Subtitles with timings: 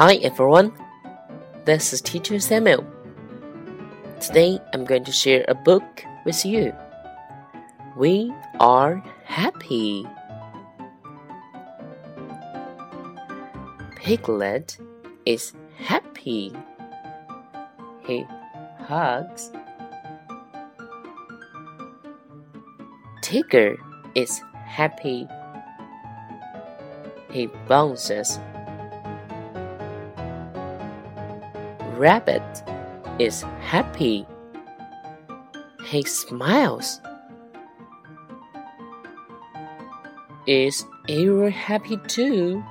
[0.00, 0.72] Hi everyone,
[1.66, 2.86] this is Teacher Samuel.
[4.18, 6.72] Today I'm going to share a book with you.
[7.98, 10.06] We are happy.
[13.96, 14.78] Piglet
[15.26, 16.54] is happy.
[18.06, 18.24] He
[18.78, 19.52] hugs.
[23.20, 23.76] Tigger
[24.14, 25.28] is happy.
[27.30, 28.38] He bounces.
[32.00, 32.64] Rabbit
[33.18, 34.26] is happy.
[35.84, 36.98] He smiles.
[40.46, 42.64] Is Eeyore happy too?